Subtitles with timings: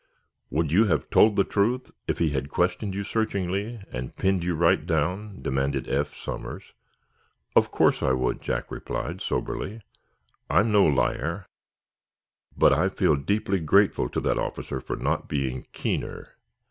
[0.49, 4.55] "Would you have told the truth, if he had questioned you searchingly, and pinned you
[4.55, 6.73] right down?" demanded Eph Somers.
[7.55, 9.83] "Of course I would," Jack replied, soberly.
[10.49, 11.45] "I'm no liar.
[12.57, 16.29] But I feel deeply grateful to that officer for not being keener."